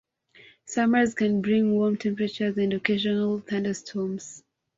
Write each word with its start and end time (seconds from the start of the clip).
Summers 0.65 1.13
can 1.13 1.43
bring 1.43 1.75
warm 1.75 1.95
temperatures 1.95 2.57
and 2.57 2.73
occasional 2.73 3.37
thunderstorms. 3.41 4.41